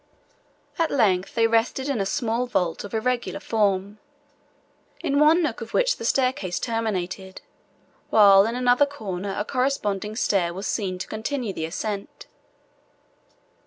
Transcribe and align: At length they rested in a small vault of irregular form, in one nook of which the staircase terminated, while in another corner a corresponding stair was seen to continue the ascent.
At 0.79 0.89
length 0.89 1.35
they 1.35 1.45
rested 1.45 1.87
in 1.87 2.01
a 2.01 2.07
small 2.07 2.47
vault 2.47 2.83
of 2.83 2.95
irregular 2.95 3.39
form, 3.39 3.99
in 5.01 5.19
one 5.19 5.43
nook 5.43 5.61
of 5.61 5.75
which 5.75 5.97
the 5.97 6.05
staircase 6.05 6.59
terminated, 6.59 7.41
while 8.09 8.47
in 8.47 8.55
another 8.55 8.87
corner 8.87 9.35
a 9.37 9.45
corresponding 9.45 10.15
stair 10.15 10.55
was 10.55 10.65
seen 10.65 10.97
to 10.97 11.07
continue 11.07 11.53
the 11.53 11.65
ascent. 11.65 12.25